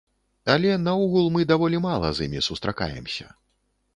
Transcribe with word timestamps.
Але 0.53 0.71
наогул 0.85 1.27
мы 1.35 1.45
даволі 1.51 1.83
мала 1.87 2.09
з 2.19 2.27
імі 2.29 2.41
сустракаемся. 2.49 3.27